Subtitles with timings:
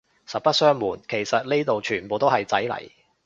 [0.27, 2.89] 實不相暪，其實呢度全部都係仔嚟